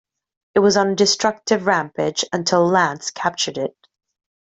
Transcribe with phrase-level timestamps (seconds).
[0.55, 3.75] It was on a destructive rampage until Lance captured it.